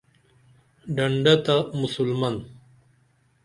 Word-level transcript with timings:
ڈنڈہ 0.95 1.33
تہ 1.45 1.55
مُسُلمن 1.79 2.35